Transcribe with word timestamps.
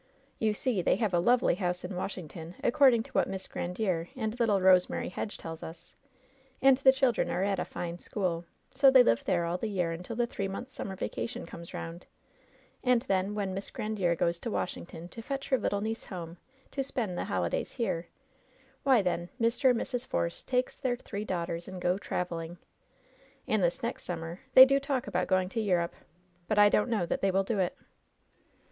You 0.39 0.55
see 0.55 0.81
they 0.81 0.95
have 0.95 1.13
a 1.13 1.19
lovely 1.19 1.53
house 1.53 1.83
in 1.83 1.95
Washington, 1.95 2.55
according 2.63 3.03
to 3.03 3.11
what 3.11 3.29
Miss 3.29 3.47
Grandiere 3.47 4.09
and 4.15 4.39
little 4.39 4.59
Eosemary 4.59 5.11
Hedge 5.11 5.37
tells 5.37 5.61
us, 5.61 5.93
and 6.59 6.77
the 6.77 6.91
children 6.91 7.29
are 7.29 7.43
at 7.43 7.59
a 7.59 7.65
fine 7.65 7.99
school, 7.99 8.43
so 8.71 8.89
they 8.89 9.03
live 9.03 9.23
there 9.25 9.45
all 9.45 9.59
the 9.59 9.67
year 9.67 9.91
until 9.91 10.15
the 10.15 10.25
three 10.25 10.47
months 10.47 10.73
summer 10.73 10.95
vacation 10.95 11.45
comes 11.45 11.71
round, 11.71 12.07
and 12.83 13.03
then 13.03 13.35
when 13.35 13.53
Miss 13.53 13.69
Grandiere 13.69 14.15
goes 14.17 14.39
to 14.39 14.49
Washing 14.49 14.87
ton 14.87 15.07
to 15.09 15.21
fetch 15.21 15.49
her 15.49 15.57
little 15.59 15.81
niece 15.81 16.05
home 16.05 16.39
to 16.71 16.81
spend 16.81 17.15
the 17.15 17.25
holidays 17.25 17.73
here, 17.73 18.07
why, 18.81 19.03
then 19.03 19.29
Mr. 19.39 19.69
and 19.69 19.79
Mrs. 19.79 20.07
Force 20.07 20.41
takes 20.41 20.79
their 20.79 20.95
three 20.95 21.25
daughters 21.25 21.67
and 21.67 21.79
go 21.79 21.99
traveling. 21.99 22.57
And 23.47 23.61
this 23.63 23.83
next 23.83 24.01
summer 24.05 24.39
they 24.55 24.65
do 24.65 24.79
talk 24.79 25.05
about 25.05 25.27
going 25.27 25.49
to 25.49 25.61
Europe, 25.61 25.93
but 26.47 26.57
I 26.57 26.69
don't 26.69 26.89
know 26.89 27.05
that 27.05 27.21
they 27.21 27.29
will 27.29 27.43
do 27.43 27.59
it." 27.59 27.77